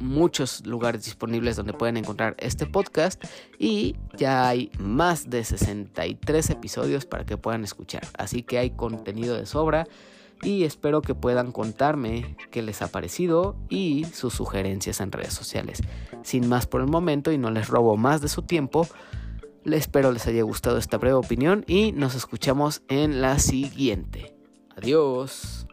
muchos 0.00 0.66
lugares 0.66 1.04
disponibles 1.04 1.56
donde 1.56 1.72
pueden 1.72 1.96
encontrar 1.96 2.34
este 2.38 2.66
podcast 2.66 3.22
y 3.58 3.96
ya 4.16 4.48
hay 4.48 4.70
más 4.78 5.28
de 5.30 5.44
63 5.44 6.50
episodios 6.50 7.06
para 7.06 7.24
que 7.24 7.36
puedan 7.36 7.64
escuchar. 7.64 8.02
Así 8.16 8.42
que 8.42 8.58
hay 8.58 8.70
contenido 8.70 9.36
de 9.36 9.46
sobra 9.46 9.86
y 10.42 10.64
espero 10.64 11.02
que 11.02 11.14
puedan 11.14 11.52
contarme 11.52 12.36
qué 12.50 12.62
les 12.62 12.82
ha 12.82 12.88
parecido 12.88 13.56
y 13.68 14.04
sus 14.12 14.34
sugerencias 14.34 15.00
en 15.00 15.12
redes 15.12 15.34
sociales. 15.34 15.82
Sin 16.22 16.48
más 16.48 16.66
por 16.66 16.80
el 16.80 16.86
momento 16.86 17.32
y 17.32 17.38
no 17.38 17.50
les 17.50 17.68
robo 17.68 17.96
más 17.96 18.20
de 18.20 18.28
su 18.28 18.42
tiempo, 18.42 18.86
espero 19.64 20.12
les 20.12 20.26
haya 20.26 20.42
gustado 20.42 20.78
esta 20.78 20.98
breve 20.98 21.14
opinión 21.14 21.64
y 21.66 21.92
nos 21.92 22.14
escuchamos 22.14 22.82
en 22.88 23.20
la 23.20 23.38
siguiente. 23.38 24.34
Adiós. 24.76 25.66